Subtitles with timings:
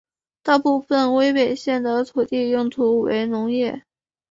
[0.41, 3.83] 大部分威北县的土地用途为农业。